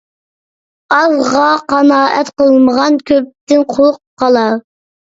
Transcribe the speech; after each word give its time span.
ئازغا 0.95 1.43
قانائەت 1.75 2.33
قىلمىغان 2.41 3.01
كۆپتىن 3.13 3.71
قۇرۇق 3.77 4.05
قالار. 4.27 4.63